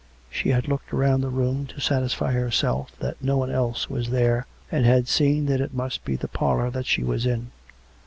(She 0.31 0.49
had 0.49 0.67
looked 0.67 0.91
round 0.91 1.21
the 1.21 1.29
room 1.29 1.67
to 1.67 1.79
satisfy 1.79 2.31
herself 2.31 2.91
that 2.97 3.21
no 3.23 3.37
one 3.37 3.51
else 3.51 3.87
was 3.87 4.09
there, 4.09 4.47
and 4.71 4.83
had 4.83 5.07
seen 5.07 5.45
that 5.45 5.61
it 5.61 5.75
must 5.75 6.03
be 6.03 6.15
the 6.15 6.27
parlour 6.27 6.71
that 6.71 6.87
she 6.87 7.03
was 7.03 7.27
in. 7.27 7.51